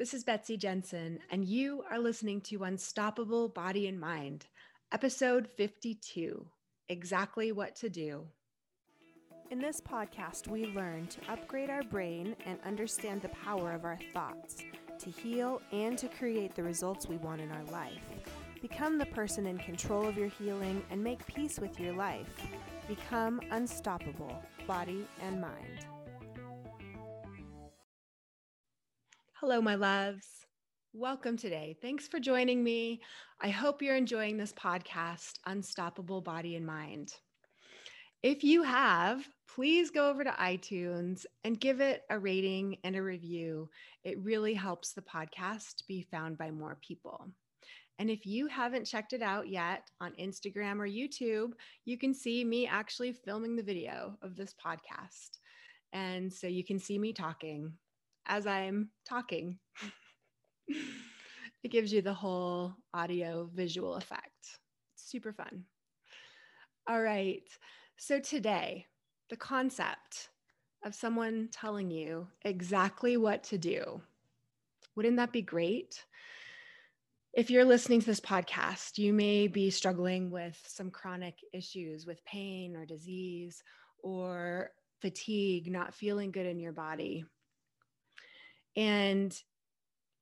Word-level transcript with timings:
This 0.00 0.14
is 0.14 0.24
Betsy 0.24 0.56
Jensen, 0.56 1.18
and 1.30 1.44
you 1.44 1.84
are 1.90 1.98
listening 1.98 2.40
to 2.44 2.64
Unstoppable 2.64 3.50
Body 3.50 3.86
and 3.86 4.00
Mind, 4.00 4.46
episode 4.92 5.46
52 5.58 6.46
Exactly 6.88 7.52
What 7.52 7.76
to 7.76 7.90
Do. 7.90 8.24
In 9.50 9.58
this 9.58 9.78
podcast, 9.78 10.48
we 10.48 10.64
learn 10.68 11.06
to 11.08 11.20
upgrade 11.30 11.68
our 11.68 11.82
brain 11.82 12.34
and 12.46 12.58
understand 12.64 13.20
the 13.20 13.28
power 13.28 13.72
of 13.72 13.84
our 13.84 13.98
thoughts 14.14 14.62
to 15.00 15.10
heal 15.10 15.60
and 15.70 15.98
to 15.98 16.08
create 16.08 16.54
the 16.54 16.62
results 16.62 17.06
we 17.06 17.18
want 17.18 17.42
in 17.42 17.52
our 17.52 17.64
life. 17.64 18.00
Become 18.62 18.96
the 18.96 19.04
person 19.04 19.44
in 19.44 19.58
control 19.58 20.08
of 20.08 20.16
your 20.16 20.28
healing 20.28 20.82
and 20.90 21.04
make 21.04 21.26
peace 21.26 21.58
with 21.58 21.78
your 21.78 21.92
life. 21.92 22.26
Become 22.88 23.42
unstoppable, 23.50 24.42
body 24.66 25.06
and 25.20 25.42
mind. 25.42 25.84
Hello, 29.40 29.58
my 29.62 29.74
loves. 29.74 30.26
Welcome 30.92 31.38
today. 31.38 31.74
Thanks 31.80 32.06
for 32.06 32.20
joining 32.20 32.62
me. 32.62 33.00
I 33.40 33.48
hope 33.48 33.80
you're 33.80 33.96
enjoying 33.96 34.36
this 34.36 34.52
podcast, 34.52 35.38
Unstoppable 35.46 36.20
Body 36.20 36.56
and 36.56 36.66
Mind. 36.66 37.14
If 38.22 38.44
you 38.44 38.62
have, 38.64 39.26
please 39.48 39.90
go 39.90 40.10
over 40.10 40.24
to 40.24 40.30
iTunes 40.32 41.24
and 41.42 41.58
give 41.58 41.80
it 41.80 42.02
a 42.10 42.18
rating 42.18 42.76
and 42.84 42.94
a 42.94 43.02
review. 43.02 43.70
It 44.04 44.18
really 44.18 44.52
helps 44.52 44.92
the 44.92 45.00
podcast 45.00 45.86
be 45.88 46.02
found 46.02 46.36
by 46.36 46.50
more 46.50 46.76
people. 46.86 47.26
And 47.98 48.10
if 48.10 48.26
you 48.26 48.46
haven't 48.46 48.84
checked 48.84 49.14
it 49.14 49.22
out 49.22 49.48
yet 49.48 49.88
on 50.02 50.12
Instagram 50.20 50.80
or 50.80 50.86
YouTube, 50.86 51.52
you 51.86 51.96
can 51.96 52.12
see 52.12 52.44
me 52.44 52.66
actually 52.66 53.14
filming 53.14 53.56
the 53.56 53.62
video 53.62 54.18
of 54.20 54.36
this 54.36 54.54
podcast. 54.62 55.38
And 55.94 56.30
so 56.30 56.46
you 56.46 56.62
can 56.62 56.78
see 56.78 56.98
me 56.98 57.14
talking 57.14 57.72
as 58.30 58.46
I'm 58.46 58.90
talking. 59.06 59.58
it 61.62 61.68
gives 61.68 61.92
you 61.92 62.00
the 62.00 62.14
whole 62.14 62.74
audio 62.94 63.50
visual 63.52 63.96
effect. 63.96 64.58
super 64.94 65.32
fun. 65.32 65.64
All 66.88 67.02
right. 67.02 67.42
So, 67.98 68.20
today, 68.20 68.86
the 69.28 69.36
concept 69.36 70.28
of 70.84 70.94
someone 70.94 71.48
telling 71.52 71.90
you 71.90 72.28
exactly 72.42 73.16
what 73.16 73.42
to 73.44 73.58
do. 73.58 74.00
Wouldn't 74.96 75.16
that 75.16 75.32
be 75.32 75.42
great? 75.42 76.04
If 77.34 77.50
you're 77.50 77.64
listening 77.64 78.00
to 78.00 78.06
this 78.06 78.20
podcast, 78.20 78.96
you 78.96 79.12
may 79.12 79.46
be 79.46 79.70
struggling 79.70 80.30
with 80.30 80.58
some 80.66 80.90
chronic 80.90 81.34
issues 81.52 82.06
with 82.06 82.24
pain 82.24 82.76
or 82.76 82.86
disease 82.86 83.62
or 84.02 84.70
fatigue, 85.00 85.70
not 85.70 85.94
feeling 85.94 86.32
good 86.32 86.46
in 86.46 86.58
your 86.58 86.72
body. 86.72 87.24
And 88.76 89.36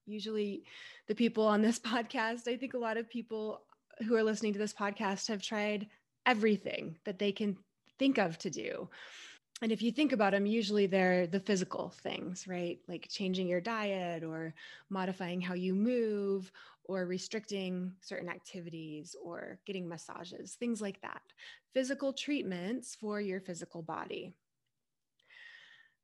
usually, 0.07 0.65
the 1.07 1.15
people 1.15 1.47
on 1.47 1.63
this 1.63 1.79
podcast, 1.93 2.49
I 2.49 2.57
think 2.57 2.75
a 2.75 2.79
lot 2.79 2.97
of 2.97 3.09
people 3.09 3.63
who 4.07 4.15
are 4.17 4.23
listening 4.23 4.53
to 4.53 4.59
this 4.59 4.75
podcast 4.75 5.29
have 5.29 5.43
tried 5.43 5.89
everything 6.27 6.97
that 7.05 7.19
they 7.19 7.33
can 7.33 7.57
think 7.99 8.19
of 8.19 8.39
to 8.39 8.51
do. 8.51 8.89
And 9.61 9.73
if 9.73 9.83
you 9.83 9.91
think 9.91 10.13
about 10.13 10.33
them, 10.33 10.47
usually 10.47 10.87
they're 10.87 11.27
the 11.27 11.41
physical 11.41 11.93
things, 12.03 12.47
right? 12.47 12.79
Like 12.87 13.09
changing 13.11 13.49
your 13.49 13.61
diet 13.61 14.23
or 14.23 14.55
modifying 14.89 15.41
how 15.41 15.55
you 15.55 15.75
move 15.75 16.53
or 16.85 17.05
restricting 17.07 17.93
certain 18.01 18.29
activities 18.29 19.17
or 19.23 19.59
getting 19.67 19.89
massages, 19.89 20.55
things 20.55 20.81
like 20.81 21.01
that. 21.03 21.21
Physical 21.75 22.13
treatments 22.13 22.95
for 22.95 23.21
your 23.21 23.41
physical 23.41 23.83
body. 23.83 24.33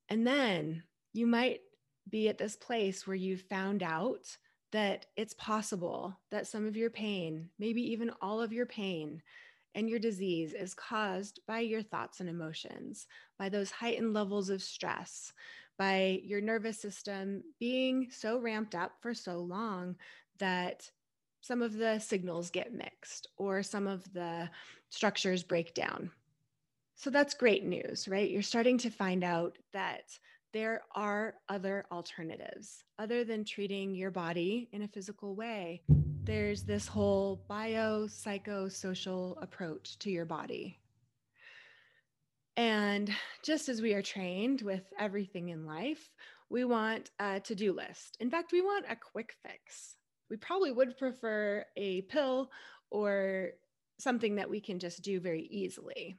And 0.08 0.26
then 0.26 0.82
you 1.12 1.26
might 1.26 1.60
be 2.10 2.28
at 2.28 2.38
this 2.38 2.56
place 2.56 3.06
where 3.06 3.16
you've 3.16 3.42
found 3.42 3.82
out 3.82 4.36
that 4.72 5.06
it's 5.16 5.34
possible 5.34 6.18
that 6.30 6.46
some 6.46 6.66
of 6.66 6.76
your 6.76 6.90
pain, 6.90 7.48
maybe 7.58 7.82
even 7.92 8.10
all 8.20 8.40
of 8.40 8.52
your 8.52 8.66
pain, 8.66 9.22
and 9.74 9.88
your 9.88 9.98
disease 9.98 10.52
is 10.52 10.74
caused 10.74 11.40
by 11.46 11.60
your 11.60 11.82
thoughts 11.82 12.20
and 12.20 12.28
emotions, 12.28 13.06
by 13.38 13.48
those 13.48 13.70
heightened 13.70 14.14
levels 14.14 14.50
of 14.50 14.62
stress, 14.62 15.32
by 15.78 16.20
your 16.24 16.40
nervous 16.40 16.78
system 16.78 17.42
being 17.58 18.08
so 18.10 18.38
ramped 18.38 18.74
up 18.74 18.92
for 19.00 19.14
so 19.14 19.38
long 19.38 19.96
that 20.38 20.88
some 21.40 21.62
of 21.62 21.74
the 21.74 21.98
signals 21.98 22.50
get 22.50 22.72
mixed 22.72 23.28
or 23.36 23.62
some 23.62 23.86
of 23.86 24.10
the 24.12 24.48
structures 24.90 25.42
break 25.42 25.74
down. 25.74 26.10
So 26.96 27.10
that's 27.10 27.34
great 27.34 27.64
news, 27.64 28.08
right? 28.08 28.30
You're 28.30 28.42
starting 28.42 28.78
to 28.78 28.90
find 28.90 29.24
out 29.24 29.58
that 29.72 30.18
there 30.54 30.82
are 30.94 31.34
other 31.48 31.84
alternatives 31.90 32.84
other 33.00 33.24
than 33.24 33.44
treating 33.44 33.92
your 33.92 34.12
body 34.12 34.68
in 34.72 34.82
a 34.82 34.88
physical 34.88 35.34
way. 35.34 35.82
There's 36.22 36.62
this 36.62 36.86
whole 36.86 37.44
bio 37.48 38.06
psychosocial 38.06 39.42
approach 39.42 39.98
to 39.98 40.10
your 40.10 40.24
body. 40.24 40.78
And 42.56 43.10
just 43.44 43.68
as 43.68 43.82
we 43.82 43.94
are 43.94 44.02
trained 44.02 44.62
with 44.62 44.84
everything 44.96 45.48
in 45.48 45.66
life, 45.66 46.08
we 46.48 46.64
want 46.64 47.10
a 47.18 47.40
to 47.40 47.54
do 47.56 47.72
list. 47.72 48.16
In 48.20 48.30
fact, 48.30 48.52
we 48.52 48.60
want 48.60 48.86
a 48.88 48.94
quick 48.94 49.34
fix. 49.42 49.96
We 50.30 50.36
probably 50.36 50.70
would 50.70 50.96
prefer 50.96 51.64
a 51.76 52.02
pill 52.02 52.48
or 52.90 53.50
something 53.98 54.36
that 54.36 54.48
we 54.48 54.60
can 54.60 54.78
just 54.78 55.02
do 55.02 55.18
very 55.18 55.48
easily. 55.50 56.16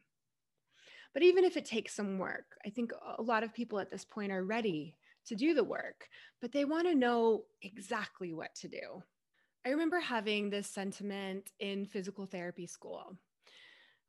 But 1.15 1.23
even 1.23 1.45
if 1.45 1.55
it 1.55 1.65
takes 1.65 1.95
some 1.95 2.19
work, 2.19 2.57
I 2.65 2.69
think 2.69 2.91
a 3.17 3.21
lot 3.23 3.43
of 3.43 3.53
people 3.53 3.79
at 3.79 3.89
this 3.89 4.03
point 4.03 4.33
are 4.33 4.43
ready 4.43 4.97
to 5.27 5.35
do 5.35 5.53
the 5.53 5.63
work, 5.63 6.09
but 6.41 6.51
they 6.51 6.65
want 6.65 6.87
to 6.87 6.93
know 6.93 7.45
exactly 7.61 8.33
what 8.33 8.53
to 8.55 8.67
do. 8.67 9.01
I 9.65 9.69
remember 9.69 9.99
having 9.99 10.49
this 10.49 10.67
sentiment 10.67 11.51
in 11.59 11.85
physical 11.85 12.25
therapy 12.25 12.67
school 12.67 13.17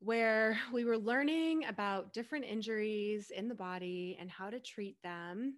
where 0.00 0.59
we 0.72 0.84
were 0.84 0.99
learning 0.99 1.65
about 1.66 2.12
different 2.12 2.45
injuries 2.45 3.31
in 3.31 3.49
the 3.49 3.55
body 3.55 4.19
and 4.21 4.28
how 4.28 4.50
to 4.50 4.61
treat 4.61 5.00
them. 5.03 5.55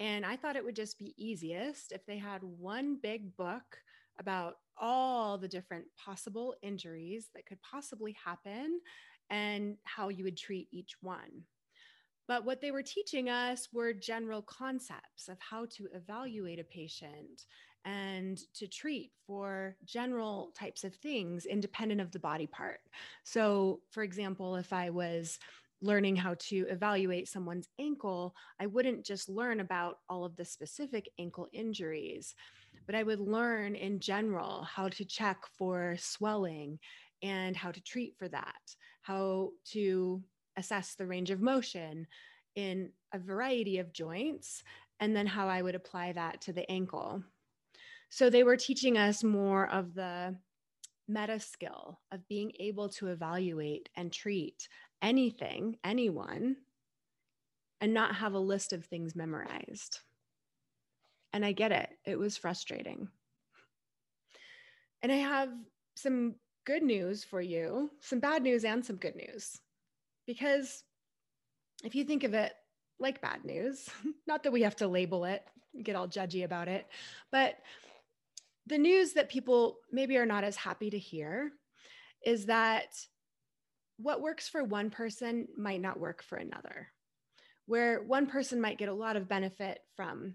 And 0.00 0.26
I 0.26 0.36
thought 0.36 0.56
it 0.56 0.64
would 0.64 0.76
just 0.76 0.98
be 0.98 1.14
easiest 1.16 1.92
if 1.92 2.04
they 2.04 2.18
had 2.18 2.42
one 2.42 2.98
big 3.00 3.36
book 3.36 3.78
about 4.18 4.56
all 4.76 5.38
the 5.38 5.48
different 5.48 5.86
possible 5.96 6.54
injuries 6.62 7.28
that 7.34 7.46
could 7.46 7.62
possibly 7.62 8.16
happen 8.24 8.80
and 9.30 9.76
how 9.84 10.08
you 10.08 10.24
would 10.24 10.36
treat 10.36 10.68
each 10.70 10.94
one. 11.00 11.44
But 12.26 12.44
what 12.44 12.60
they 12.60 12.70
were 12.70 12.82
teaching 12.82 13.28
us 13.28 13.68
were 13.72 13.92
general 13.92 14.42
concepts 14.42 15.28
of 15.28 15.38
how 15.40 15.66
to 15.76 15.88
evaluate 15.94 16.58
a 16.58 16.64
patient 16.64 17.44
and 17.84 18.40
to 18.54 18.66
treat 18.66 19.12
for 19.26 19.76
general 19.84 20.52
types 20.58 20.84
of 20.84 20.94
things 20.94 21.44
independent 21.44 22.00
of 22.00 22.12
the 22.12 22.18
body 22.18 22.46
part. 22.46 22.80
So, 23.24 23.80
for 23.90 24.02
example, 24.02 24.56
if 24.56 24.72
I 24.72 24.88
was 24.88 25.38
learning 25.82 26.16
how 26.16 26.34
to 26.38 26.66
evaluate 26.70 27.28
someone's 27.28 27.68
ankle, 27.78 28.34
I 28.58 28.66
wouldn't 28.66 29.04
just 29.04 29.28
learn 29.28 29.60
about 29.60 29.98
all 30.08 30.24
of 30.24 30.34
the 30.36 30.44
specific 30.46 31.10
ankle 31.18 31.48
injuries, 31.52 32.34
but 32.86 32.94
I 32.94 33.02
would 33.02 33.20
learn 33.20 33.74
in 33.74 34.00
general 34.00 34.62
how 34.62 34.88
to 34.88 35.04
check 35.04 35.42
for 35.58 35.96
swelling 35.98 36.78
and 37.24 37.56
how 37.56 37.72
to 37.72 37.80
treat 37.80 38.14
for 38.18 38.28
that, 38.28 38.76
how 39.00 39.48
to 39.72 40.22
assess 40.56 40.94
the 40.94 41.06
range 41.06 41.30
of 41.30 41.40
motion 41.40 42.06
in 42.54 42.90
a 43.12 43.18
variety 43.18 43.78
of 43.78 43.92
joints, 43.92 44.62
and 45.00 45.16
then 45.16 45.26
how 45.26 45.48
I 45.48 45.62
would 45.62 45.74
apply 45.74 46.12
that 46.12 46.42
to 46.42 46.52
the 46.52 46.70
ankle. 46.70 47.24
So 48.10 48.30
they 48.30 48.44
were 48.44 48.58
teaching 48.58 48.98
us 48.98 49.24
more 49.24 49.68
of 49.68 49.94
the 49.94 50.36
meta 51.08 51.40
skill 51.40 51.98
of 52.12 52.28
being 52.28 52.52
able 52.60 52.90
to 52.90 53.08
evaluate 53.08 53.88
and 53.96 54.12
treat 54.12 54.68
anything, 55.02 55.78
anyone, 55.82 56.56
and 57.80 57.94
not 57.94 58.14
have 58.16 58.34
a 58.34 58.38
list 58.38 58.72
of 58.72 58.84
things 58.84 59.16
memorized. 59.16 60.00
And 61.32 61.44
I 61.44 61.52
get 61.52 61.72
it, 61.72 61.88
it 62.04 62.18
was 62.18 62.36
frustrating. 62.36 63.08
And 65.02 65.10
I 65.10 65.16
have 65.16 65.48
some 65.96 66.36
good 66.64 66.82
news 66.82 67.24
for 67.24 67.40
you, 67.40 67.90
some 68.00 68.20
bad 68.20 68.42
news 68.42 68.64
and 68.64 68.84
some 68.84 68.96
good 68.96 69.16
news. 69.16 69.60
Because 70.26 70.82
if 71.82 71.94
you 71.94 72.04
think 72.04 72.24
of 72.24 72.34
it 72.34 72.52
like 72.98 73.20
bad 73.20 73.44
news, 73.44 73.88
not 74.26 74.42
that 74.42 74.52
we 74.52 74.62
have 74.62 74.76
to 74.76 74.88
label 74.88 75.24
it, 75.24 75.44
get 75.82 75.96
all 75.96 76.08
judgy 76.08 76.44
about 76.44 76.68
it, 76.68 76.86
but 77.30 77.56
the 78.66 78.78
news 78.78 79.12
that 79.12 79.28
people 79.28 79.78
maybe 79.92 80.16
are 80.16 80.26
not 80.26 80.44
as 80.44 80.56
happy 80.56 80.90
to 80.90 80.98
hear 80.98 81.52
is 82.24 82.46
that 82.46 82.86
what 83.98 84.22
works 84.22 84.48
for 84.48 84.64
one 84.64 84.90
person 84.90 85.46
might 85.56 85.80
not 85.80 86.00
work 86.00 86.22
for 86.22 86.36
another. 86.36 86.88
Where 87.66 88.02
one 88.02 88.26
person 88.26 88.60
might 88.60 88.78
get 88.78 88.88
a 88.88 88.94
lot 88.94 89.16
of 89.16 89.28
benefit 89.28 89.78
from 89.96 90.34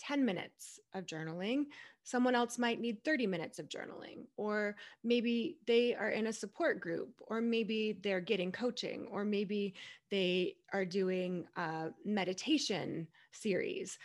10 0.00 0.24
minutes 0.24 0.80
of 0.94 1.06
journaling. 1.06 1.66
Someone 2.02 2.34
else 2.34 2.58
might 2.58 2.80
need 2.80 3.04
30 3.04 3.26
minutes 3.26 3.58
of 3.58 3.68
journaling, 3.68 4.26
or 4.36 4.74
maybe 5.04 5.58
they 5.66 5.94
are 5.94 6.10
in 6.10 6.26
a 6.26 6.32
support 6.32 6.80
group, 6.80 7.20
or 7.28 7.40
maybe 7.40 8.00
they're 8.02 8.20
getting 8.20 8.50
coaching, 8.50 9.06
or 9.12 9.24
maybe 9.24 9.74
they 10.10 10.56
are 10.72 10.84
doing 10.86 11.46
a 11.56 11.90
meditation 12.04 13.06
series. 13.32 13.98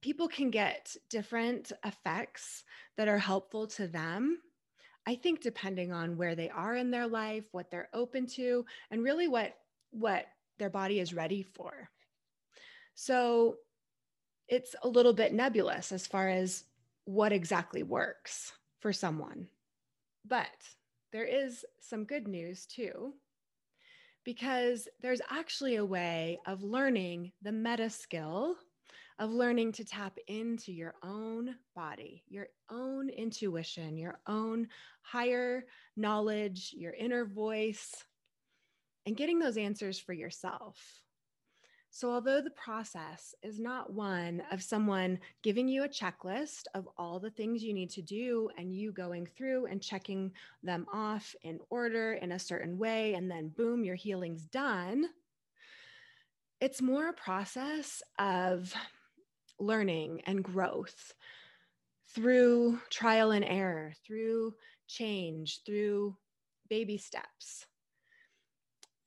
people 0.00 0.28
can 0.28 0.50
get 0.50 0.96
different 1.10 1.72
effects 1.84 2.64
that 2.96 3.08
are 3.08 3.18
helpful 3.18 3.66
to 3.66 3.86
them. 3.86 4.38
I 5.06 5.14
think 5.14 5.40
depending 5.40 5.92
on 5.92 6.16
where 6.16 6.34
they 6.34 6.50
are 6.50 6.76
in 6.76 6.90
their 6.90 7.06
life, 7.06 7.44
what 7.52 7.70
they're 7.70 7.88
open 7.94 8.26
to, 8.36 8.64
and 8.90 9.02
really 9.02 9.28
what 9.28 9.54
what 9.90 10.26
their 10.58 10.70
body 10.70 11.00
is 11.00 11.14
ready 11.14 11.42
for. 11.42 11.88
So 12.94 13.56
it's 14.48 14.74
a 14.82 14.88
little 14.88 15.12
bit 15.12 15.32
nebulous 15.32 15.92
as 15.92 16.06
far 16.06 16.28
as 16.28 16.64
what 17.04 17.32
exactly 17.32 17.82
works 17.82 18.52
for 18.80 18.92
someone. 18.92 19.48
But 20.26 20.46
there 21.12 21.24
is 21.24 21.64
some 21.80 22.04
good 22.04 22.28
news 22.28 22.66
too, 22.66 23.14
because 24.24 24.88
there's 25.00 25.22
actually 25.30 25.76
a 25.76 25.84
way 25.84 26.38
of 26.46 26.62
learning 26.62 27.32
the 27.42 27.52
meta 27.52 27.88
skill 27.90 28.56
of 29.18 29.30
learning 29.30 29.72
to 29.72 29.84
tap 29.84 30.16
into 30.28 30.72
your 30.72 30.94
own 31.02 31.56
body, 31.74 32.22
your 32.28 32.46
own 32.70 33.08
intuition, 33.08 33.96
your 33.98 34.20
own 34.28 34.68
higher 35.02 35.64
knowledge, 35.96 36.72
your 36.76 36.92
inner 36.92 37.24
voice, 37.24 38.04
and 39.06 39.16
getting 39.16 39.38
those 39.38 39.56
answers 39.56 39.98
for 39.98 40.12
yourself. 40.12 40.76
So, 41.98 42.12
although 42.12 42.40
the 42.40 42.50
process 42.50 43.34
is 43.42 43.58
not 43.58 43.92
one 43.92 44.40
of 44.52 44.62
someone 44.62 45.18
giving 45.42 45.66
you 45.66 45.82
a 45.82 45.88
checklist 45.88 46.66
of 46.72 46.88
all 46.96 47.18
the 47.18 47.32
things 47.32 47.64
you 47.64 47.74
need 47.74 47.90
to 47.90 48.02
do 48.02 48.50
and 48.56 48.72
you 48.72 48.92
going 48.92 49.26
through 49.26 49.66
and 49.66 49.82
checking 49.82 50.30
them 50.62 50.86
off 50.92 51.34
in 51.42 51.58
order 51.70 52.12
in 52.12 52.30
a 52.30 52.38
certain 52.38 52.78
way, 52.78 53.14
and 53.14 53.28
then 53.28 53.48
boom, 53.48 53.82
your 53.82 53.96
healing's 53.96 54.44
done, 54.44 55.06
it's 56.60 56.80
more 56.80 57.08
a 57.08 57.12
process 57.12 58.00
of 58.20 58.72
learning 59.58 60.22
and 60.24 60.44
growth 60.44 61.12
through 62.14 62.78
trial 62.90 63.32
and 63.32 63.44
error, 63.44 63.92
through 64.06 64.54
change, 64.86 65.62
through 65.66 66.16
baby 66.70 66.96
steps, 66.96 67.66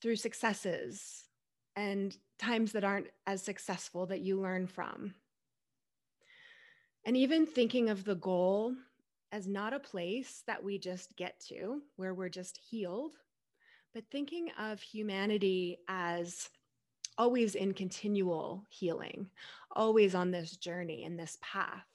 through 0.01 0.17
successes 0.17 1.23
and 1.81 2.15
times 2.37 2.73
that 2.73 2.83
aren't 2.83 3.07
as 3.25 3.41
successful 3.41 4.05
that 4.05 4.21
you 4.21 4.39
learn 4.39 4.67
from. 4.67 5.15
And 7.05 7.17
even 7.17 7.47
thinking 7.47 7.89
of 7.89 8.03
the 8.03 8.15
goal 8.15 8.75
as 9.31 9.47
not 9.47 9.73
a 9.73 9.79
place 9.79 10.43
that 10.45 10.63
we 10.63 10.77
just 10.77 11.15
get 11.17 11.39
to 11.47 11.81
where 11.95 12.13
we're 12.13 12.29
just 12.29 12.59
healed, 12.69 13.15
but 13.95 14.03
thinking 14.11 14.49
of 14.59 14.79
humanity 14.79 15.79
as 15.87 16.49
always 17.17 17.55
in 17.55 17.73
continual 17.73 18.63
healing, 18.69 19.27
always 19.71 20.13
on 20.13 20.29
this 20.29 20.57
journey 20.57 21.05
and 21.05 21.17
this 21.17 21.39
path. 21.41 21.90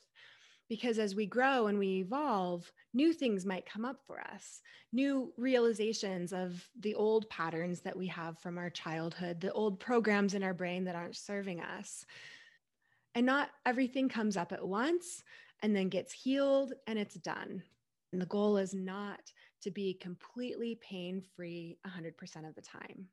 Because 0.68 0.98
as 0.98 1.14
we 1.14 1.26
grow 1.26 1.68
and 1.68 1.78
we 1.78 1.98
evolve, 1.98 2.70
new 2.92 3.12
things 3.12 3.46
might 3.46 3.70
come 3.70 3.84
up 3.84 4.00
for 4.06 4.20
us, 4.20 4.60
new 4.92 5.32
realizations 5.36 6.32
of 6.32 6.68
the 6.80 6.94
old 6.94 7.28
patterns 7.30 7.80
that 7.82 7.96
we 7.96 8.08
have 8.08 8.38
from 8.40 8.58
our 8.58 8.70
childhood, 8.70 9.40
the 9.40 9.52
old 9.52 9.78
programs 9.78 10.34
in 10.34 10.42
our 10.42 10.54
brain 10.54 10.84
that 10.84 10.96
aren't 10.96 11.16
serving 11.16 11.60
us. 11.60 12.04
And 13.14 13.24
not 13.24 13.50
everything 13.64 14.08
comes 14.08 14.36
up 14.36 14.52
at 14.52 14.66
once 14.66 15.22
and 15.62 15.74
then 15.74 15.88
gets 15.88 16.12
healed 16.12 16.72
and 16.86 16.98
it's 16.98 17.14
done. 17.14 17.62
And 18.12 18.20
the 18.20 18.26
goal 18.26 18.56
is 18.56 18.74
not 18.74 19.20
to 19.62 19.70
be 19.70 19.94
completely 19.94 20.78
pain 20.82 21.22
free 21.34 21.78
100% 21.86 22.48
of 22.48 22.54
the 22.54 22.62
time. 22.62 23.08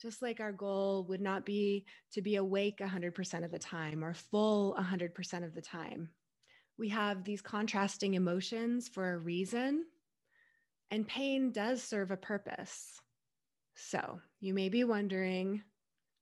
Just 0.00 0.20
like 0.20 0.40
our 0.40 0.52
goal 0.52 1.04
would 1.08 1.20
not 1.20 1.46
be 1.46 1.86
to 2.12 2.20
be 2.20 2.36
awake 2.36 2.78
100% 2.78 3.44
of 3.44 3.50
the 3.50 3.58
time 3.58 4.04
or 4.04 4.14
full 4.14 4.76
100% 4.78 5.44
of 5.44 5.54
the 5.54 5.62
time. 5.62 6.10
We 6.78 6.88
have 6.90 7.24
these 7.24 7.40
contrasting 7.40 8.14
emotions 8.14 8.88
for 8.88 9.12
a 9.12 9.18
reason, 9.18 9.84
and 10.90 11.08
pain 11.08 11.50
does 11.50 11.82
serve 11.82 12.10
a 12.10 12.16
purpose. 12.16 13.00
So 13.74 14.20
you 14.40 14.54
may 14.54 14.68
be 14.68 14.84
wondering 14.84 15.62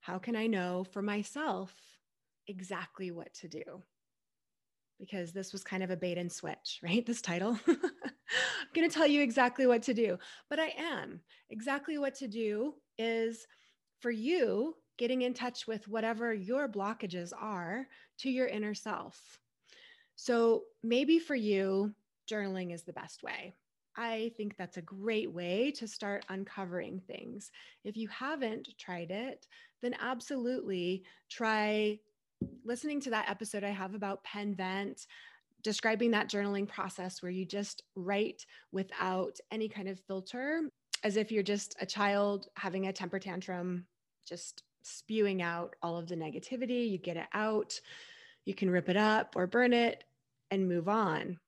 how 0.00 0.18
can 0.18 0.36
I 0.36 0.46
know 0.46 0.84
for 0.92 1.02
myself 1.02 1.74
exactly 2.46 3.10
what 3.10 3.32
to 3.34 3.48
do? 3.48 3.62
Because 5.00 5.32
this 5.32 5.52
was 5.52 5.64
kind 5.64 5.82
of 5.82 5.90
a 5.90 5.96
bait 5.96 6.18
and 6.18 6.30
switch, 6.30 6.80
right? 6.82 7.04
This 7.04 7.22
title. 7.22 7.58
I'm 7.68 7.80
going 8.74 8.88
to 8.88 8.94
tell 8.94 9.06
you 9.06 9.22
exactly 9.22 9.66
what 9.66 9.82
to 9.84 9.94
do, 9.94 10.18
but 10.48 10.58
I 10.58 10.72
am. 10.78 11.20
Exactly 11.50 11.98
what 11.98 12.14
to 12.16 12.28
do 12.28 12.74
is 12.98 13.46
for 14.00 14.10
you 14.10 14.74
getting 14.98 15.22
in 15.22 15.34
touch 15.34 15.66
with 15.66 15.88
whatever 15.88 16.32
your 16.32 16.68
blockages 16.68 17.32
are 17.36 17.86
to 18.18 18.30
your 18.30 18.46
inner 18.46 18.74
self. 18.74 19.40
So 20.16 20.64
maybe 20.82 21.18
for 21.18 21.34
you, 21.34 21.94
journaling 22.30 22.72
is 22.72 22.82
the 22.82 22.92
best 22.92 23.22
way. 23.22 23.54
I 23.96 24.32
think 24.36 24.56
that's 24.56 24.76
a 24.76 24.82
great 24.82 25.30
way 25.30 25.70
to 25.72 25.86
start 25.86 26.24
uncovering 26.28 27.00
things. 27.06 27.50
If 27.84 27.96
you 27.96 28.08
haven't 28.08 28.68
tried 28.78 29.10
it, 29.10 29.46
then 29.82 29.94
absolutely 30.00 31.04
try 31.30 32.00
listening 32.64 33.00
to 33.02 33.10
that 33.10 33.30
episode 33.30 33.62
I 33.62 33.70
have 33.70 33.94
about 33.94 34.24
pen 34.24 34.54
vent, 34.54 35.06
describing 35.62 36.10
that 36.10 36.28
journaling 36.28 36.68
process 36.68 37.22
where 37.22 37.30
you 37.30 37.46
just 37.46 37.82
write 37.94 38.44
without 38.72 39.38
any 39.50 39.68
kind 39.68 39.88
of 39.88 40.00
filter, 40.00 40.62
as 41.04 41.16
if 41.16 41.30
you're 41.30 41.42
just 41.42 41.76
a 41.80 41.86
child 41.86 42.48
having 42.56 42.86
a 42.86 42.92
temper 42.92 43.18
tantrum 43.18 43.86
just 44.26 44.64
spewing 44.82 45.40
out 45.40 45.76
all 45.82 45.96
of 45.96 46.08
the 46.08 46.16
negativity. 46.16 46.90
You 46.90 46.98
get 46.98 47.16
it 47.16 47.26
out, 47.32 47.78
you 48.44 48.54
can 48.54 48.70
rip 48.70 48.88
it 48.88 48.96
up 48.96 49.34
or 49.36 49.46
burn 49.46 49.72
it 49.72 50.04
and 50.50 50.68
move 50.68 50.88
on. 50.88 51.38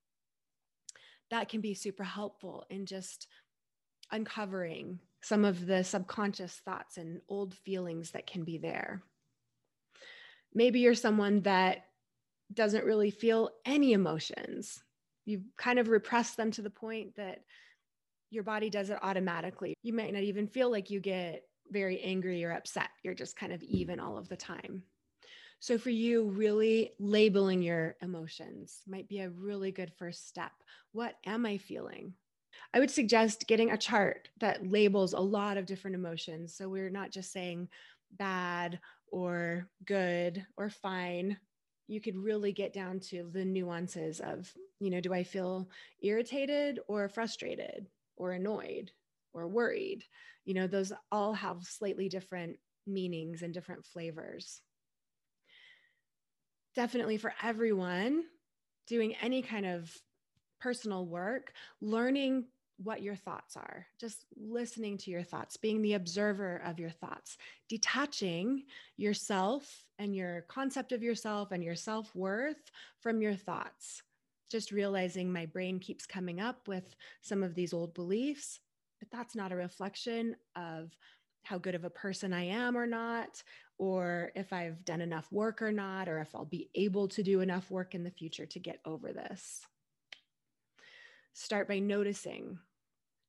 That 1.31 1.49
can 1.49 1.61
be 1.61 1.75
super 1.75 2.05
helpful 2.05 2.65
in 2.71 2.87
just 2.87 3.27
uncovering 4.11 5.01
some 5.21 5.45
of 5.45 5.67
the 5.67 5.83
subconscious 5.83 6.61
thoughts 6.65 6.97
and 6.97 7.21
old 7.29 7.55
feelings 7.55 8.13
that 8.13 8.27
can 8.27 8.45
be 8.45 8.59
there. 8.59 9.03
Maybe 10.55 10.81
you're 10.81 10.95
someone 10.95 11.43
that 11.43 11.87
doesn't 12.53 12.85
really 12.85 13.11
feel 13.11 13.51
any 13.65 13.93
emotions. 13.93 14.83
You've 15.25 15.43
kind 15.57 15.79
of 15.79 15.89
repressed 15.89 16.37
them 16.37 16.53
to 16.53 16.63
the 16.63 16.71
point 16.71 17.17
that 17.17 17.41
your 18.31 18.45
body 18.45 18.71
does 18.71 18.91
it 18.91 18.99
automatically. 19.03 19.75
You 19.83 19.93
might 19.93 20.13
not 20.13 20.23
even 20.23 20.47
feel 20.47 20.71
like 20.71 20.91
you 20.91 21.01
get 21.01 21.43
very 21.71 22.01
angry 22.01 22.45
or 22.45 22.53
upset. 22.53 22.89
You're 23.03 23.15
just 23.15 23.37
kind 23.37 23.53
of 23.53 23.63
even 23.65 23.99
all 23.99 24.17
of 24.17 24.29
the 24.29 24.37
time. 24.37 24.85
So, 25.59 25.79
for 25.79 25.91
you, 25.91 26.29
really 26.31 26.95
labeling 26.99 27.63
your 27.63 27.97
emotions 28.01 28.83
might 28.87 29.09
be 29.09 29.21
a 29.21 29.31
really 29.31 29.73
good 29.73 29.93
first 29.95 30.29
step. 30.29 30.53
What 30.93 31.17
am 31.25 31.47
I 31.47 31.59
feeling? 31.59 32.15
I 32.75 32.81
would 32.81 32.91
suggest 32.91 33.47
getting 33.49 33.71
a 33.71 33.79
chart 33.79 34.31
that 34.39 34.67
labels 34.67 35.13
a 35.13 35.21
lot 35.21 35.57
of 35.57 35.67
different 35.67 35.97
emotions. 35.97 36.55
So, 36.55 36.69
we're 36.69 36.91
not 36.91 37.11
just 37.11 37.33
saying 37.33 37.71
bad 38.13 38.81
or 39.09 39.71
good 39.85 40.47
or 40.57 40.71
fine. 40.71 41.41
You 41.89 42.01
could 42.01 42.17
really 42.17 42.53
get 42.53 42.73
down 42.73 43.01
to 43.01 43.31
the 43.31 43.45
nuances 43.45 44.21
of, 44.21 44.55
you 44.81 44.91
know, 44.91 45.01
do 45.01 45.13
I 45.15 45.25
feel 45.25 45.71
irritated 46.01 46.81
or 46.89 47.09
frustrated 47.09 47.91
or 48.17 48.33
annoyed 48.33 48.93
or 49.33 49.49
worried? 49.49 50.05
you 50.45 50.55
know 50.55 50.69
those 50.69 50.93
all 51.11 51.35
have 51.35 51.65
slightly 51.65 52.09
different 52.09 52.61
meanings 52.87 53.43
and 53.43 53.53
different 53.53 53.85
flavors 53.85 54.63
definitely 56.77 57.17
for 57.17 57.35
everyone 57.43 58.25
doing 58.87 59.15
any 59.21 59.43
kind 59.43 59.67
of 59.67 59.91
personal 60.61 61.07
work 61.07 61.53
learning 61.81 62.45
what 62.79 63.03
your 63.03 63.17
thoughts 63.17 63.57
are, 63.57 63.87
just 63.99 64.27
listening 64.37 64.99
to 64.99 65.11
your 65.11 65.23
thoughts, 65.23 65.57
being 65.57 65.81
the 65.81 65.95
observer 65.95 66.61
of 66.67 66.79
your 66.79 66.91
thoughts, 66.91 67.39
detaching 67.71 68.65
yourself 68.99 69.85
and 69.99 70.15
your 70.15 70.43
concept 70.43 70.93
of 70.93 71.03
yourself 71.03 71.53
and 71.53 71.65
your 71.65 71.75
self 71.75 72.15
worth 72.15 72.71
from 73.01 73.23
your 73.23 73.35
thoughts. 73.35 74.03
Just 74.51 74.73
realizing 74.73 75.33
my 75.33 75.47
brain 75.47 75.79
keeps 75.81 76.05
coming 76.05 76.39
up 76.39 76.69
with 76.69 76.95
some 77.23 77.43
of 77.43 77.55
these 77.55 77.73
old 77.73 77.95
beliefs 77.95 78.61
but 78.99 79.11
that's 79.11 79.35
not 79.35 79.53
a 79.53 79.57
reflection 79.57 80.37
of 80.55 80.97
how 81.47 81.59
good 81.59 81.75
of 81.75 81.85
a 81.85 81.91
person 81.91 82.33
I 82.33 82.45
am 82.45 82.77
or 82.77 82.87
not, 82.87 83.43
or 83.79 84.33
if 84.35 84.53
I've 84.53 84.85
done 84.85 85.01
enough 85.01 85.31
work 85.31 85.63
or 85.63 85.73
not, 85.73 86.09
or 86.09 86.21
if 86.21 86.35
I'll 86.35 86.45
be 86.45 86.69
able 86.75 87.09
to 87.09 87.23
do 87.23 87.41
enough 87.41 87.71
work 87.71 87.95
in 87.95 88.03
the 88.03 88.11
future 88.11 88.47
to 88.47 88.59
get 88.59 88.81
over 88.85 89.13
this. 89.13 89.61
Start 91.35 91.69
by 91.69 91.79
noticing. 91.79 92.59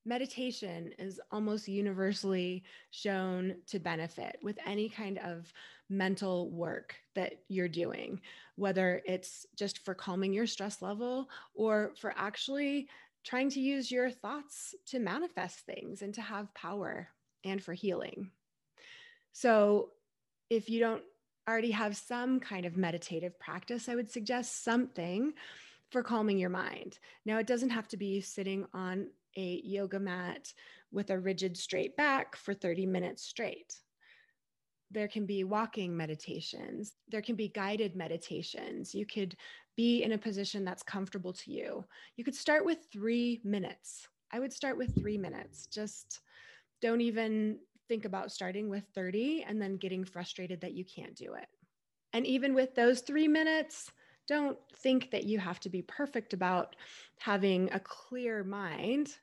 Meditation 0.06 0.94
is 0.98 1.20
almost 1.32 1.68
universally 1.68 2.64
shown 2.92 3.58
to 3.68 3.78
benefit 3.78 4.38
with 4.42 4.58
any 4.66 4.88
kind 4.88 5.20
of 5.20 5.52
mental 5.90 6.50
work 6.50 6.96
that 7.14 7.34
you're 7.50 7.68
doing, 7.68 8.22
whether 8.56 9.02
it's 9.06 9.46
just 9.56 9.80
for 9.84 9.94
calming 9.94 10.34
your 10.34 10.48
stress 10.48 10.82
level 10.82 11.30
or 11.54 11.92
for 12.00 12.14
actually 12.16 12.88
trying 13.26 13.50
to 13.50 13.60
use 13.60 13.92
your 13.92 14.10
thoughts 14.10 14.74
to 14.86 15.00
manifest 15.00 15.60
things 15.66 16.02
and 16.02 16.14
to 16.14 16.22
have 16.22 16.54
power 16.54 17.10
and 17.44 17.64
for 17.64 17.74
healing. 17.74 18.32
So, 19.34 19.92
if 20.50 20.70
you 20.70 20.80
don't 20.80 21.04
already 21.48 21.72
have 21.72 21.96
some 21.96 22.40
kind 22.40 22.66
of 22.66 22.78
meditative 22.78 23.40
practice, 23.40 23.88
I 23.88 23.96
would 23.96 24.10
suggest 24.10 24.64
something 24.64 25.34
for 25.90 26.04
calming 26.04 26.38
your 26.38 26.50
mind. 26.50 27.00
Now, 27.26 27.38
it 27.38 27.48
doesn't 27.48 27.70
have 27.70 27.88
to 27.90 27.98
be 27.98 28.22
sitting 28.22 28.66
on 28.74 29.08
a 29.38 29.62
yoga 29.64 30.00
mat 30.00 30.54
with 30.92 31.10
a 31.10 31.20
rigid 31.20 31.58
straight 31.58 31.96
back 31.96 32.36
for 32.36 32.54
30 32.54 32.86
minutes 32.86 33.24
straight. 33.24 33.76
There 34.90 35.08
can 35.08 35.26
be 35.26 35.44
walking 35.44 35.96
meditations, 35.96 36.94
there 37.10 37.22
can 37.22 37.36
be 37.36 37.50
guided 37.50 37.96
meditations. 37.96 38.96
You 38.96 39.06
could 39.06 39.36
be 39.76 40.02
in 40.02 40.14
a 40.14 40.18
position 40.18 40.66
that's 40.66 40.84
comfortable 40.84 41.34
to 41.34 41.52
you. 41.52 41.86
You 42.16 42.24
could 42.24 42.36
start 42.36 42.66
with 42.66 42.88
three 42.92 43.42
minutes. 43.44 44.08
I 44.32 44.40
would 44.40 44.52
start 44.52 44.78
with 44.78 44.98
three 45.00 45.18
minutes. 45.18 45.68
Just 45.68 46.22
don't 46.82 47.02
even 47.02 47.60
think 47.88 48.06
about 48.06 48.32
starting 48.32 48.70
with 48.70 48.84
30 48.94 49.46
and 49.48 49.62
then 49.62 49.78
getting 49.78 50.04
frustrated 50.04 50.62
that 50.62 50.74
you 50.74 50.86
can't 50.86 51.16
do 51.16 51.34
it. 51.34 51.48
And 52.14 52.26
even 52.26 52.54
with 52.54 52.76
those 52.76 53.02
three 53.02 53.28
minutes, 53.28 53.92
don't 54.28 54.58
think 54.78 55.12
that 55.12 55.24
you 55.24 55.40
have 55.40 55.60
to 55.62 55.70
be 55.70 55.82
perfect 55.82 56.34
about 56.34 56.76
having 57.20 57.72
a 57.72 57.80
clear 57.80 58.44
mind. 58.44 59.16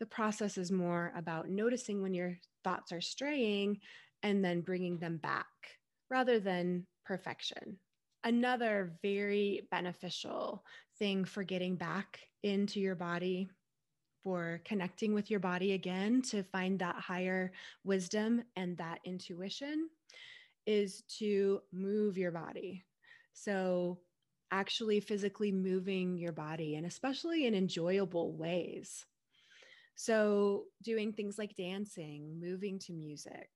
The 0.00 0.06
process 0.06 0.58
is 0.58 0.72
more 0.72 1.12
about 1.16 1.48
noticing 1.48 2.02
when 2.02 2.14
your 2.14 2.36
thoughts 2.64 2.92
are 2.92 3.00
straying 3.00 3.78
and 4.22 4.44
then 4.44 4.60
bringing 4.60 4.98
them 4.98 5.18
back 5.18 5.46
rather 6.10 6.40
than 6.40 6.86
perfection. 7.04 7.78
Another 8.24 8.98
very 9.02 9.66
beneficial 9.70 10.64
thing 10.98 11.24
for 11.24 11.42
getting 11.42 11.76
back 11.76 12.20
into 12.42 12.80
your 12.80 12.94
body 12.94 13.48
for 14.22 14.60
connecting 14.64 15.14
with 15.14 15.30
your 15.30 15.40
body 15.40 15.72
again 15.72 16.22
to 16.22 16.42
find 16.42 16.78
that 16.78 16.96
higher 16.96 17.52
wisdom 17.84 18.42
and 18.56 18.76
that 18.76 19.00
intuition 19.04 19.88
is 20.66 21.02
to 21.18 21.60
move 21.72 22.18
your 22.18 22.30
body. 22.30 22.84
So, 23.32 23.98
actually 24.52 24.98
physically 24.98 25.52
moving 25.52 26.18
your 26.18 26.32
body 26.32 26.74
and 26.74 26.84
especially 26.84 27.46
in 27.46 27.54
enjoyable 27.54 28.32
ways. 28.36 29.06
So, 29.94 30.64
doing 30.82 31.12
things 31.12 31.38
like 31.38 31.54
dancing, 31.56 32.40
moving 32.40 32.78
to 32.80 32.92
music, 32.92 33.48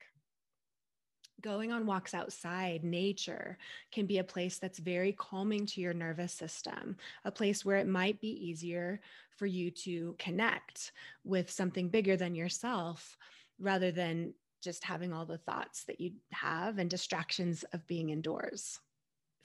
going 1.40 1.72
on 1.72 1.86
walks 1.86 2.14
outside, 2.14 2.84
nature 2.84 3.58
can 3.92 4.06
be 4.06 4.18
a 4.18 4.24
place 4.24 4.58
that's 4.58 4.78
very 4.78 5.12
calming 5.12 5.66
to 5.66 5.80
your 5.80 5.94
nervous 5.94 6.32
system, 6.32 6.96
a 7.24 7.30
place 7.30 7.64
where 7.64 7.76
it 7.76 7.86
might 7.86 8.20
be 8.20 8.28
easier 8.28 9.00
for 9.36 9.46
you 9.46 9.70
to 9.70 10.14
connect 10.18 10.92
with 11.24 11.50
something 11.50 11.88
bigger 11.88 12.16
than 12.16 12.34
yourself 12.34 13.16
rather 13.58 13.90
than 13.90 14.32
just 14.62 14.82
having 14.84 15.12
all 15.12 15.26
the 15.26 15.38
thoughts 15.38 15.84
that 15.84 16.00
you 16.00 16.12
have 16.32 16.78
and 16.78 16.88
distractions 16.88 17.64
of 17.72 17.86
being 17.86 18.10
indoors. 18.10 18.80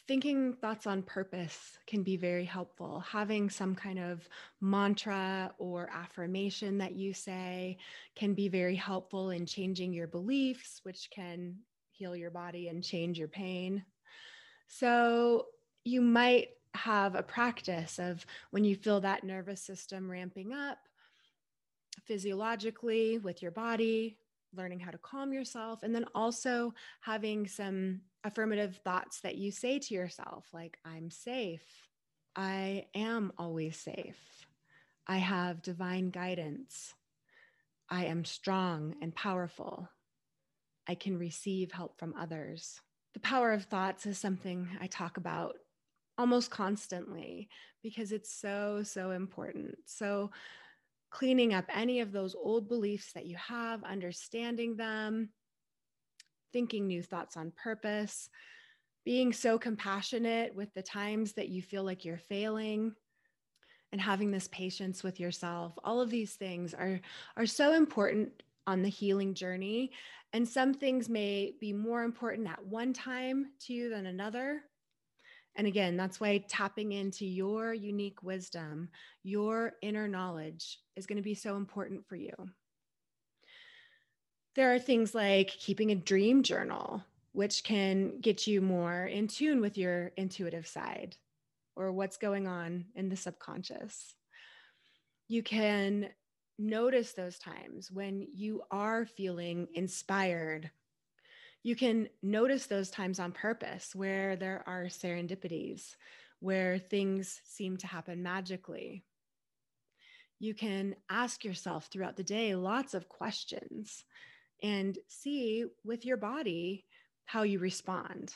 Thinking 0.08 0.54
thoughts 0.54 0.88
on 0.88 1.04
purpose 1.04 1.78
can 1.86 2.02
be 2.02 2.18
very 2.18 2.46
helpful. 2.46 3.02
Having 3.02 3.52
some 3.52 3.76
kind 3.76 4.00
of 4.00 4.28
mantra 4.60 5.54
or 5.60 5.88
affirmation 5.94 6.80
that 6.80 6.94
you 6.96 7.14
say 7.14 7.78
can 8.16 8.34
be 8.34 8.48
very 8.48 8.76
helpful 8.76 9.30
in 9.30 9.46
changing 9.46 9.94
your 9.94 10.08
beliefs, 10.08 10.80
which 10.82 11.10
can 11.12 11.58
heal 12.00 12.16
your 12.16 12.32
body 12.32 12.70
and 12.70 12.82
change 12.84 13.20
your 13.20 13.28
pain. 13.28 13.84
So 14.68 15.48
you 15.84 16.02
might 16.02 16.48
have 16.74 17.16
a 17.16 17.24
practice 17.24 18.00
of 18.00 18.26
when 18.52 18.64
you 18.64 18.76
feel 18.76 19.02
that 19.02 19.24
nervous 19.24 19.62
system 19.62 20.10
ramping 20.10 20.54
up 20.54 20.78
physiologically 22.06 23.18
with 23.18 23.42
your 23.42 23.52
body, 23.52 24.18
learning 24.56 24.80
how 24.80 24.92
to 24.92 24.98
calm 24.98 25.34
yourself, 25.34 25.84
and 25.84 25.94
then 25.94 26.06
also 26.16 26.74
having 27.02 27.48
some 27.48 28.00
affirmative 28.24 28.80
thoughts 28.84 29.20
that 29.22 29.36
you 29.36 29.52
say 29.52 29.78
to 29.78 29.94
yourself, 29.94 30.46
like, 30.54 30.78
I'm 30.86 31.12
safe. 31.12 31.90
I 32.36 32.86
am 32.96 33.34
always 33.38 33.78
safe. 33.78 34.48
I 35.06 35.18
have 35.18 35.62
divine 35.62 36.12
guidance. 36.12 36.94
I 37.90 38.06
am 38.06 38.24
strong 38.24 38.96
and 39.02 39.14
powerful. 39.14 39.90
I 40.90 40.96
can 40.96 41.20
receive 41.20 41.72
help 41.72 42.00
from 42.00 42.16
others. 42.20 42.82
The 43.14 43.20
power 43.20 43.52
of 43.54 43.66
thoughts 43.66 44.08
is 44.08 44.18
something 44.18 44.68
I 44.82 44.88
talk 44.88 45.18
about 45.18 45.56
almost 46.18 46.50
constantly 46.50 47.48
because 47.84 48.12
it's 48.12 48.34
so, 48.34 48.82
so 48.84 49.12
important. 49.12 49.76
So, 49.86 50.32
cleaning 51.12 51.54
up 51.54 51.66
any 51.72 52.00
of 52.00 52.12
those 52.12 52.36
old 52.36 52.68
beliefs 52.68 53.14
that 53.14 53.28
you 53.28 53.36
have, 53.38 53.84
understanding 53.84 54.76
them, 54.76 55.30
thinking 56.54 56.88
new 56.88 57.04
thoughts 57.04 57.38
on 57.38 57.54
purpose, 57.64 58.28
being 59.06 59.32
so 59.32 59.60
compassionate 59.60 60.56
with 60.56 60.74
the 60.74 60.84
times 60.84 61.34
that 61.34 61.50
you 61.50 61.62
feel 61.62 61.84
like 61.84 62.04
you're 62.04 62.18
failing 62.30 62.94
and 63.92 64.02
having 64.02 64.32
this 64.32 64.48
patience 64.50 65.04
with 65.04 65.20
yourself 65.20 65.74
all 65.84 66.00
of 66.00 66.12
these 66.12 66.36
things 66.36 66.76
are 66.76 67.02
are 67.38 67.48
so 67.48 67.74
important 67.74 68.44
on 68.68 68.82
the 68.82 68.90
healing 68.90 69.34
journey 69.34 69.92
and 70.34 70.48
some 70.48 70.74
things 70.74 71.10
may 71.10 71.54
be 71.60 71.74
more 71.74 72.04
important 72.04 72.48
at 72.48 72.66
one 72.66 72.94
time 72.94 73.48
to 73.62 73.74
you 73.74 73.90
than 73.90 74.06
another. 74.06 74.62
And 75.56 75.66
again, 75.66 75.98
that's 75.98 76.20
why 76.20 76.38
tapping 76.48 76.92
into 76.92 77.26
your 77.26 77.74
unique 77.74 78.22
wisdom, 78.22 78.90
your 79.24 79.74
inner 79.82 80.08
knowledge 80.08 80.80
is 80.96 81.08
going 81.08 81.18
to 81.18 81.24
be 81.24 81.34
so 81.34 81.56
important 81.56 82.08
for 82.08 82.16
you. 82.16 82.34
There 84.56 84.74
are 84.74 84.80
things 84.80 85.16
like 85.16 85.48
keeping 85.48 85.92
a 85.92 85.96
dream 85.96 86.44
journal, 86.44 87.04
which 87.32 87.64
can 87.64 88.20
get 88.22 88.46
you 88.46 88.62
more 88.62 89.06
in 89.06 89.28
tune 89.28 89.62
with 89.62 89.78
your 89.78 90.12
intuitive 90.16 90.68
side 90.68 91.16
or 91.76 91.92
what's 91.92 92.18
going 92.18 92.48
on 92.48 92.86
in 92.96 93.10
the 93.10 93.16
subconscious. 93.16 94.14
You 95.28 95.42
can 95.44 96.10
notice 96.60 97.14
those 97.14 97.40
times 97.40 97.90
when 97.90 98.28
you 98.34 98.62
are 98.70 99.06
feeling 99.06 99.68
inspired. 99.74 100.70
You 101.64 101.76
can 101.76 102.10
notice 102.22 102.68
those 102.68 102.90
times 102.92 103.20
on 103.20 103.32
purpose 103.32 103.96
where 103.96 104.36
there 104.36 104.64
are 104.68 104.86
serendipities, 104.86 105.96
where 106.40 106.78
things 106.78 107.42
seem 107.46 107.78
to 107.78 107.88
happen 107.88 108.22
magically. 108.22 109.04
You 110.40 110.54
can 110.54 110.96
ask 111.10 111.44
yourself 111.44 111.88
throughout 111.88 112.16
the 112.16 112.24
day 112.24 112.56
lots 112.56 112.94
of 112.94 113.10
questions 113.10 114.04
and 114.62 114.98
see 115.08 115.66
with 115.84 116.06
your 116.06 116.18
body 116.18 116.86
how 117.26 117.44
you 117.44 117.60
respond. 117.60 118.34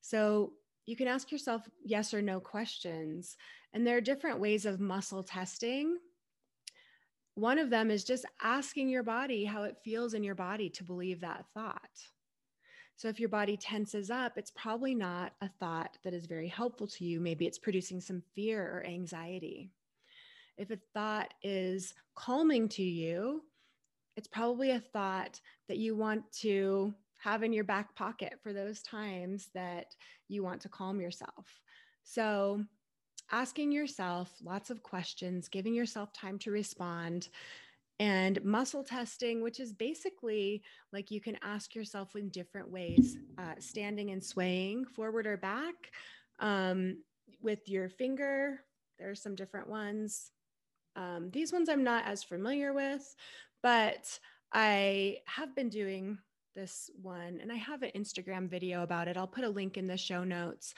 So 0.00 0.52
you 0.86 0.96
can 0.96 1.08
ask 1.08 1.32
yourself 1.32 1.62
yes 1.84 2.14
or 2.14 2.22
no 2.22 2.40
questions. 2.40 3.36
And 3.72 3.86
there 3.86 3.96
are 3.96 4.02
different 4.02 4.40
ways 4.40 4.64
of 4.64 4.80
muscle 4.80 5.22
testing 5.22 5.96
one 7.36 7.58
of 7.58 7.68
them 7.70 7.90
is 7.90 8.02
just 8.02 8.24
asking 8.42 8.88
your 8.88 9.02
body 9.02 9.44
how 9.44 9.62
it 9.62 9.76
feels 9.84 10.14
in 10.14 10.24
your 10.24 10.34
body 10.34 10.70
to 10.70 10.82
believe 10.82 11.20
that 11.20 11.44
thought. 11.52 12.00
So 12.96 13.08
if 13.08 13.20
your 13.20 13.28
body 13.28 13.58
tenses 13.58 14.10
up, 14.10 14.38
it's 14.38 14.50
probably 14.50 14.94
not 14.94 15.34
a 15.42 15.50
thought 15.60 15.98
that 16.02 16.14
is 16.14 16.24
very 16.24 16.48
helpful 16.48 16.86
to 16.88 17.04
you. 17.04 17.20
Maybe 17.20 17.46
it's 17.46 17.58
producing 17.58 18.00
some 18.00 18.22
fear 18.34 18.62
or 18.62 18.86
anxiety. 18.86 19.70
If 20.56 20.70
a 20.70 20.78
thought 20.94 21.34
is 21.42 21.92
calming 22.14 22.70
to 22.70 22.82
you, 22.82 23.42
it's 24.16 24.28
probably 24.28 24.70
a 24.70 24.80
thought 24.80 25.38
that 25.68 25.76
you 25.76 25.94
want 25.94 26.32
to 26.40 26.94
have 27.18 27.42
in 27.42 27.52
your 27.52 27.64
back 27.64 27.94
pocket 27.94 28.38
for 28.42 28.54
those 28.54 28.80
times 28.80 29.50
that 29.52 29.94
you 30.28 30.42
want 30.42 30.62
to 30.62 30.70
calm 30.70 31.02
yourself. 31.02 31.60
So 32.02 32.64
asking 33.32 33.72
yourself 33.72 34.32
lots 34.42 34.70
of 34.70 34.82
questions, 34.82 35.48
giving 35.48 35.74
yourself 35.74 36.12
time 36.12 36.38
to 36.40 36.50
respond, 36.50 37.28
and 37.98 38.44
muscle 38.44 38.84
testing, 38.84 39.42
which 39.42 39.58
is 39.58 39.72
basically 39.72 40.62
like 40.92 41.10
you 41.10 41.20
can 41.20 41.38
ask 41.42 41.74
yourself 41.74 42.14
in 42.14 42.28
different 42.28 42.70
ways 42.70 43.16
uh, 43.38 43.54
standing 43.58 44.10
and 44.10 44.22
swaying 44.22 44.84
forward 44.84 45.26
or 45.26 45.36
back 45.36 45.74
um, 46.40 46.98
with 47.40 47.68
your 47.68 47.88
finger. 47.88 48.60
There 48.98 49.10
are 49.10 49.14
some 49.14 49.34
different 49.34 49.68
ones. 49.68 50.30
Um, 50.94 51.30
these 51.32 51.52
ones 51.52 51.68
I'm 51.68 51.84
not 51.84 52.04
as 52.06 52.22
familiar 52.22 52.72
with, 52.72 53.14
but 53.62 54.18
I 54.52 55.18
have 55.26 55.54
been 55.54 55.68
doing 55.68 56.18
this 56.54 56.90
one 57.02 57.38
and 57.42 57.52
I 57.52 57.56
have 57.56 57.82
an 57.82 57.90
Instagram 57.96 58.48
video 58.48 58.82
about 58.82 59.08
it. 59.08 59.16
I'll 59.16 59.26
put 59.26 59.44
a 59.44 59.48
link 59.48 59.76
in 59.76 59.86
the 59.86 59.96
show 59.96 60.24
notes 60.24 60.74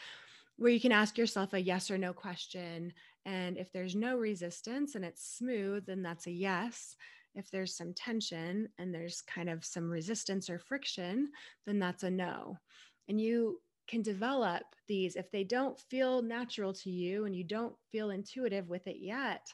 where 0.58 0.72
you 0.72 0.80
can 0.80 0.92
ask 0.92 1.16
yourself 1.16 1.54
a 1.54 1.62
yes 1.62 1.90
or 1.90 1.96
no 1.96 2.12
question. 2.12 2.92
And 3.24 3.56
if 3.56 3.72
there's 3.72 3.94
no 3.94 4.16
resistance 4.16 4.94
and 4.94 5.04
it's 5.04 5.36
smooth, 5.36 5.86
then 5.86 6.02
that's 6.02 6.26
a 6.26 6.32
yes. 6.32 6.96
If 7.34 7.50
there's 7.50 7.76
some 7.76 7.94
tension 7.94 8.68
and 8.78 8.92
there's 8.92 9.22
kind 9.22 9.48
of 9.48 9.64
some 9.64 9.88
resistance 9.88 10.50
or 10.50 10.58
friction, 10.58 11.30
then 11.64 11.78
that's 11.78 12.02
a 12.02 12.10
no. 12.10 12.58
And 13.08 13.20
you 13.20 13.60
can 13.86 14.02
develop 14.02 14.64
these 14.88 15.14
if 15.14 15.30
they 15.30 15.44
don't 15.44 15.78
feel 15.78 16.22
natural 16.22 16.72
to 16.72 16.90
you 16.90 17.24
and 17.24 17.36
you 17.36 17.44
don't 17.44 17.74
feel 17.92 18.10
intuitive 18.10 18.68
with 18.68 18.86
it 18.88 18.96
yet. 18.98 19.46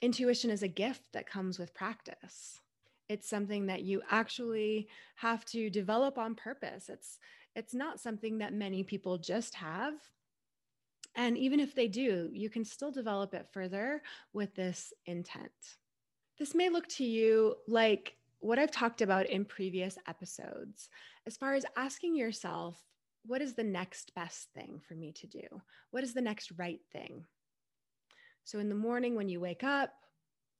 Intuition 0.00 0.50
is 0.50 0.62
a 0.62 0.68
gift 0.68 1.12
that 1.12 1.28
comes 1.28 1.58
with 1.58 1.74
practice. 1.74 2.58
It's 3.08 3.28
something 3.28 3.66
that 3.66 3.82
you 3.82 4.00
actually 4.10 4.88
have 5.16 5.44
to 5.46 5.68
develop 5.68 6.16
on 6.16 6.34
purpose. 6.34 6.88
It's 6.88 7.18
It's 7.54 7.74
not 7.74 8.00
something 8.00 8.38
that 8.38 8.54
many 8.54 8.82
people 8.82 9.18
just 9.18 9.54
have. 9.56 9.94
And 11.14 11.36
even 11.36 11.60
if 11.60 11.74
they 11.74 11.88
do, 11.88 12.30
you 12.32 12.48
can 12.48 12.64
still 12.64 12.90
develop 12.90 13.34
it 13.34 13.48
further 13.52 14.02
with 14.32 14.54
this 14.54 14.92
intent. 15.06 15.52
This 16.38 16.54
may 16.54 16.70
look 16.70 16.88
to 16.88 17.04
you 17.04 17.56
like 17.68 18.16
what 18.40 18.58
I've 18.58 18.70
talked 18.70 19.02
about 19.02 19.26
in 19.26 19.44
previous 19.44 19.98
episodes, 20.08 20.88
as 21.26 21.36
far 21.36 21.54
as 21.54 21.64
asking 21.76 22.16
yourself, 22.16 22.82
what 23.24 23.40
is 23.40 23.54
the 23.54 23.62
next 23.62 24.12
best 24.14 24.48
thing 24.52 24.80
for 24.88 24.94
me 24.94 25.12
to 25.12 25.26
do? 25.28 25.42
What 25.92 26.02
is 26.02 26.12
the 26.12 26.22
next 26.22 26.50
right 26.56 26.80
thing? 26.92 27.24
So 28.44 28.58
in 28.58 28.68
the 28.68 28.74
morning 28.74 29.14
when 29.14 29.28
you 29.28 29.38
wake 29.38 29.62
up, 29.62 29.92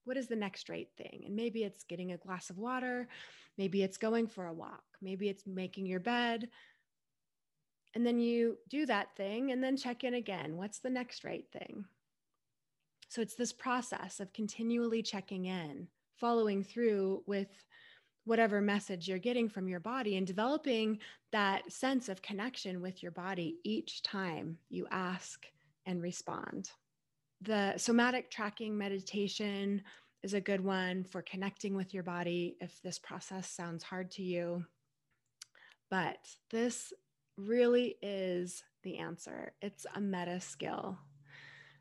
what 0.05 0.17
is 0.17 0.29
the 0.29 0.37
next 0.37 0.69
right 0.69 0.89
thing? 0.97 1.25
And 1.27 1.35
maybe 1.35 1.65
it's 1.65 1.85
getting 1.85 2.13
a 2.13 2.17
glass 2.17 2.51
of 2.51 2.59
water, 2.59 3.09
maybe 3.59 3.83
it's 3.83 3.99
going 3.99 4.29
for 4.29 4.47
a 4.47 4.53
walk, 4.53 4.85
maybe 5.01 5.29
it's 5.29 5.47
making 5.47 5.87
your 5.87 6.01
bed. 6.01 6.49
And 7.95 8.07
then 8.07 8.19
you 8.19 8.59
do 8.69 8.87
that 8.87 9.15
thing 9.17 9.53
and 9.53 9.63
then 9.63 9.77
check 9.77 10.05
in 10.05 10.15
again. 10.15 10.57
What's 10.57 10.79
the 10.79 10.91
next 10.91 11.25
right 11.25 11.45
thing? 11.53 11.85
So 13.09 13.21
it's 13.21 13.35
this 13.35 13.53
process 13.53 14.21
of 14.21 14.33
continually 14.33 15.03
checking 15.03 15.45
in, 15.47 15.89
following 16.17 16.65
through 16.65 17.23
with 17.27 17.49
whatever 18.25 18.61
message 18.61 19.09
you're 19.09 19.19
getting 19.19 19.49
from 19.49 19.69
your 19.69 19.81
body 19.81 20.17
and 20.17 20.27
developing 20.27 20.99
that 21.33 21.71
sense 21.71 22.09
of 22.09 22.23
connection 22.23 22.81
with 22.81 23.03
your 23.03 23.13
body 23.13 23.57
each 23.65 24.03
time 24.03 24.57
you 24.71 24.87
ask 24.91 25.47
and 25.87 26.01
respond. 26.01 26.71
The 27.43 27.77
somatic 27.77 28.31
tracking 28.31 28.79
meditation 28.79 29.83
is 30.23 30.35
a 30.35 30.41
good 30.41 30.63
one 30.63 31.05
for 31.05 31.21
connecting 31.23 31.75
with 31.75 31.93
your 31.93 32.05
body 32.05 32.57
if 32.61 32.81
this 32.83 32.99
process 32.99 33.49
sounds 33.49 33.83
hard 33.83 34.11
to 34.13 34.23
you. 34.23 34.65
But 35.91 36.19
this 36.51 36.93
really 37.37 37.97
is 38.03 38.63
the 38.83 38.99
answer. 38.99 39.53
It's 39.61 39.87
a 39.95 40.01
meta 40.01 40.41
skill. 40.41 40.99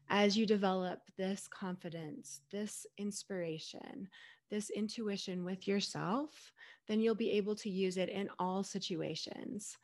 As 0.10 0.38
you 0.38 0.46
develop 0.46 1.00
this 1.18 1.48
confidence, 1.48 2.42
this 2.52 2.86
inspiration, 2.98 4.10
this 4.50 4.70
intuition 4.70 5.46
with 5.46 5.68
yourself, 5.68 6.52
then 6.88 7.00
you'll 7.00 7.16
be 7.16 7.32
able 7.32 7.56
to 7.56 7.70
use 7.70 7.98
it 7.98 8.10
in 8.10 8.30
all 8.38 8.64
situations, 8.64 9.78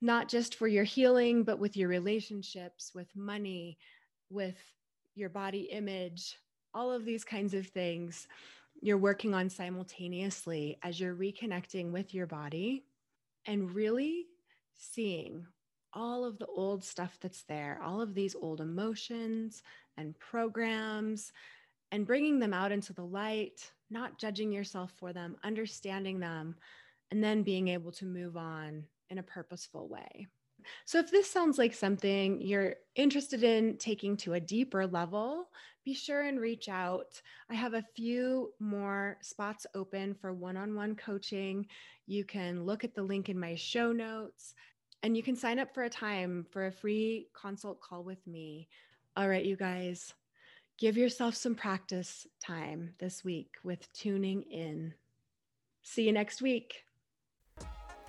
not 0.00 0.28
just 0.28 0.54
for 0.54 0.66
your 0.66 0.84
healing, 0.84 1.44
but 1.44 1.58
with 1.58 1.76
your 1.76 1.88
relationships, 1.88 2.92
with 2.94 3.14
money, 3.14 3.76
with 4.30 4.56
your 5.14 5.28
body 5.28 5.68
image, 5.70 6.38
all 6.72 6.90
of 6.90 7.04
these 7.04 7.24
kinds 7.24 7.52
of 7.52 7.66
things 7.66 8.26
you're 8.80 8.96
working 8.96 9.34
on 9.34 9.50
simultaneously 9.50 10.78
as 10.82 11.00
you're 11.00 11.14
reconnecting 11.14 11.90
with 11.90 12.14
your 12.14 12.26
body 12.26 12.84
and 13.46 13.74
really 13.74 14.26
seeing 14.78 15.46
all 15.92 16.24
of 16.24 16.38
the 16.38 16.46
old 16.46 16.84
stuff 16.84 17.18
that's 17.20 17.42
there, 17.44 17.80
all 17.84 18.00
of 18.00 18.14
these 18.14 18.34
old 18.34 18.60
emotions 18.60 19.62
and 19.96 20.18
programs, 20.18 21.32
and 21.90 22.06
bringing 22.06 22.38
them 22.38 22.52
out 22.52 22.72
into 22.72 22.92
the 22.92 23.04
light, 23.04 23.70
not 23.90 24.18
judging 24.18 24.52
yourself 24.52 24.92
for 24.96 25.12
them, 25.12 25.36
understanding 25.42 26.20
them, 26.20 26.54
and 27.10 27.22
then 27.24 27.42
being 27.42 27.68
able 27.68 27.90
to 27.92 28.04
move 28.04 28.36
on 28.36 28.84
in 29.10 29.18
a 29.18 29.22
purposeful 29.22 29.88
way. 29.88 30.26
So, 30.84 30.98
if 30.98 31.10
this 31.10 31.30
sounds 31.30 31.58
like 31.58 31.74
something 31.74 32.40
you're 32.40 32.76
interested 32.94 33.42
in 33.42 33.76
taking 33.78 34.16
to 34.18 34.34
a 34.34 34.40
deeper 34.40 34.86
level, 34.86 35.48
be 35.84 35.94
sure 35.94 36.22
and 36.22 36.38
reach 36.38 36.68
out. 36.68 37.20
I 37.50 37.54
have 37.54 37.74
a 37.74 37.84
few 37.96 38.52
more 38.60 39.16
spots 39.22 39.66
open 39.74 40.14
for 40.14 40.34
one 40.34 40.56
on 40.56 40.74
one 40.74 40.94
coaching. 40.94 41.66
You 42.06 42.24
can 42.24 42.64
look 42.64 42.84
at 42.84 42.94
the 42.94 43.02
link 43.02 43.28
in 43.28 43.40
my 43.40 43.54
show 43.54 43.92
notes 43.92 44.54
and 45.02 45.16
you 45.16 45.22
can 45.22 45.36
sign 45.36 45.58
up 45.58 45.72
for 45.72 45.84
a 45.84 45.90
time 45.90 46.44
for 46.50 46.66
a 46.66 46.72
free 46.72 47.28
consult 47.32 47.80
call 47.80 48.04
with 48.04 48.26
me. 48.26 48.68
All 49.16 49.28
right, 49.28 49.44
you 49.44 49.56
guys, 49.56 50.12
give 50.76 50.96
yourself 50.96 51.34
some 51.34 51.54
practice 51.54 52.26
time 52.44 52.94
this 52.98 53.24
week 53.24 53.54
with 53.62 53.90
tuning 53.92 54.42
in. 54.42 54.92
See 55.82 56.04
you 56.04 56.12
next 56.12 56.42
week. 56.42 56.84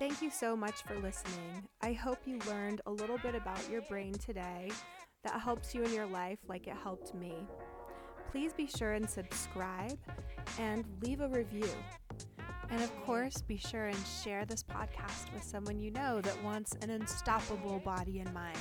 Thank 0.00 0.22
you 0.22 0.30
so 0.30 0.56
much 0.56 0.82
for 0.84 0.94
listening. 0.98 1.68
I 1.82 1.92
hope 1.92 2.20
you 2.24 2.38
learned 2.48 2.80
a 2.86 2.90
little 2.90 3.18
bit 3.18 3.34
about 3.34 3.68
your 3.70 3.82
brain 3.82 4.14
today 4.14 4.70
that 5.24 5.38
helps 5.38 5.74
you 5.74 5.82
in 5.82 5.92
your 5.92 6.06
life 6.06 6.38
like 6.48 6.66
it 6.66 6.76
helped 6.82 7.14
me. 7.14 7.46
Please 8.30 8.54
be 8.54 8.66
sure 8.66 8.94
and 8.94 9.08
subscribe 9.08 9.98
and 10.58 10.86
leave 11.02 11.20
a 11.20 11.28
review. 11.28 11.68
And 12.70 12.80
of 12.80 12.98
course, 13.02 13.42
be 13.42 13.58
sure 13.58 13.88
and 13.88 14.06
share 14.24 14.46
this 14.46 14.62
podcast 14.62 15.34
with 15.34 15.42
someone 15.42 15.78
you 15.78 15.90
know 15.90 16.22
that 16.22 16.42
wants 16.42 16.74
an 16.80 16.88
unstoppable 16.88 17.80
body 17.80 18.20
and 18.20 18.32
mind. 18.32 18.56